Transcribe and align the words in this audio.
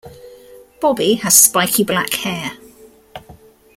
Bobby 0.79 1.13
has 1.13 1.37
spiky 1.37 1.83
black 1.83 2.11
hair. 2.15 2.53